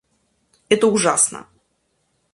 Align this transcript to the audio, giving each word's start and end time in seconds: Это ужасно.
Это 0.67 0.87
ужасно. 0.87 1.47